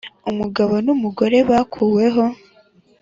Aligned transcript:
umugabo 0.29 0.73
n'umugore 0.85 1.37
bakuweho, 1.49 2.23